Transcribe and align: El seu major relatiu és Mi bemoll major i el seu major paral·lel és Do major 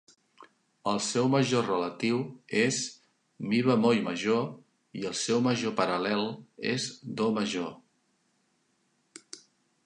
El 0.91 0.99
seu 1.07 1.27
major 1.33 1.65
relatiu 1.71 2.21
és 2.61 2.79
Mi 3.51 3.59
bemoll 3.67 4.01
major 4.07 4.41
i 5.03 5.07
el 5.11 5.15
seu 5.21 5.45
major 5.49 5.77
paral·lel 5.83 6.27
és 6.73 6.89
Do 7.21 7.29
major 7.39 7.71